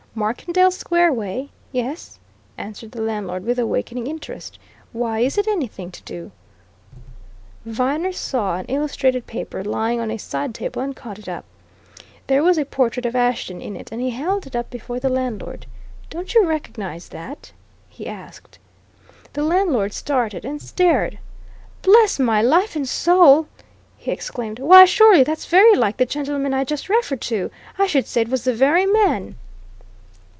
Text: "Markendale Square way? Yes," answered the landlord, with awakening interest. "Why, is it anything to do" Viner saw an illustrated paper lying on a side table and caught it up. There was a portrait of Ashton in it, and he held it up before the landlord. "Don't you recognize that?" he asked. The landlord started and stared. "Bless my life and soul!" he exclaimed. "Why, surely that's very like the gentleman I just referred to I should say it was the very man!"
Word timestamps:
"Markendale 0.13 0.71
Square 0.71 1.13
way? 1.13 1.51
Yes," 1.71 2.19
answered 2.57 2.91
the 2.91 3.01
landlord, 3.01 3.45
with 3.45 3.57
awakening 3.57 4.07
interest. 4.07 4.59
"Why, 4.91 5.19
is 5.19 5.37
it 5.37 5.47
anything 5.47 5.89
to 5.89 6.03
do" 6.03 6.31
Viner 7.65 8.11
saw 8.11 8.57
an 8.57 8.65
illustrated 8.65 9.25
paper 9.25 9.63
lying 9.63 10.01
on 10.01 10.11
a 10.11 10.17
side 10.17 10.53
table 10.53 10.81
and 10.81 10.93
caught 10.97 11.17
it 11.17 11.29
up. 11.29 11.45
There 12.27 12.43
was 12.43 12.57
a 12.57 12.65
portrait 12.65 13.05
of 13.05 13.15
Ashton 13.15 13.61
in 13.61 13.77
it, 13.77 13.89
and 13.89 14.01
he 14.01 14.09
held 14.09 14.45
it 14.45 14.53
up 14.53 14.69
before 14.69 14.99
the 14.99 15.07
landlord. 15.07 15.65
"Don't 16.09 16.33
you 16.35 16.45
recognize 16.45 17.07
that?" 17.07 17.53
he 17.87 18.05
asked. 18.05 18.59
The 19.31 19.43
landlord 19.43 19.93
started 19.93 20.43
and 20.43 20.61
stared. 20.61 21.19
"Bless 21.83 22.19
my 22.19 22.41
life 22.41 22.75
and 22.75 22.85
soul!" 22.87 23.47
he 23.95 24.11
exclaimed. 24.11 24.59
"Why, 24.59 24.83
surely 24.83 25.23
that's 25.23 25.45
very 25.45 25.73
like 25.77 25.95
the 25.95 26.05
gentleman 26.05 26.53
I 26.53 26.65
just 26.65 26.89
referred 26.89 27.21
to 27.31 27.49
I 27.79 27.87
should 27.87 28.07
say 28.07 28.23
it 28.23 28.27
was 28.29 28.43
the 28.43 28.53
very 28.53 28.85
man!" 28.85 29.37